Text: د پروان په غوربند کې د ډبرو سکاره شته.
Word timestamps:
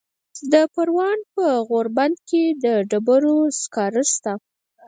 د 0.51 0.53
پروان 0.73 1.19
په 1.35 1.45
غوربند 1.69 2.15
کې 2.29 2.43
د 2.63 2.65
ډبرو 2.89 3.37
سکاره 3.61 4.03
شته. 4.13 4.33